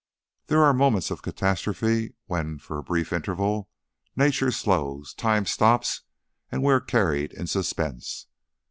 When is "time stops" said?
5.13-6.01